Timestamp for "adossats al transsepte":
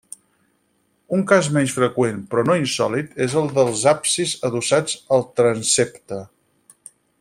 4.53-6.23